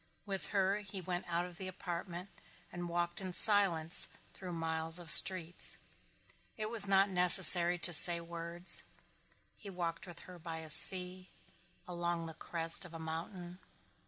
With 0.25 0.47
her 0.47 0.77
he 0.79 0.99
went 0.99 1.27
out 1.27 1.45
of 1.45 1.59
the 1.59 1.67
apartment 1.67 2.31
and 2.71 2.89
walked 2.89 3.21
in 3.21 3.33
silence 3.33 4.07
through 4.33 4.53
miles 4.53 4.97
of 4.97 5.11
streets. 5.11 5.77
It 6.57 6.71
was 6.71 6.87
not 6.87 7.07
necessary 7.07 7.77
to 7.77 7.93
say 7.93 8.19
words. 8.19 8.81
He 9.59 9.69
walked 9.69 10.07
with 10.07 10.21
her 10.21 10.39
by 10.39 10.57
a 10.61 10.71
sea, 10.71 11.29
along 11.87 12.25
the 12.25 12.33
crest 12.33 12.83
of 12.83 12.95
a 12.95 12.97
mountain. 12.99 13.59